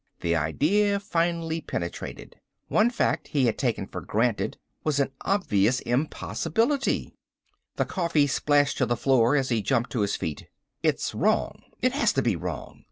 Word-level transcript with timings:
The 0.21 0.35
idea 0.35 0.99
finally 0.99 1.61
penetrated. 1.61 2.35
One 2.69 2.89
fact 2.89 3.27
he 3.27 3.45
had 3.45 3.55
taken 3.59 3.85
for 3.85 4.01
granted 4.01 4.57
was 4.83 4.99
an 4.99 5.11
obvious 5.21 5.79
impossibility. 5.81 7.13
The 7.75 7.85
coffee 7.85 8.25
splashed 8.25 8.79
to 8.79 8.87
the 8.87 8.97
floor 8.97 9.35
as 9.35 9.49
he 9.49 9.61
jumped 9.61 9.91
to 9.91 10.01
his 10.01 10.15
feet. 10.15 10.47
"It's 10.81 11.13
wrong... 11.13 11.61
it 11.83 11.91
has 11.91 12.13
to 12.13 12.23
be 12.23 12.35
wrong!" 12.35 12.79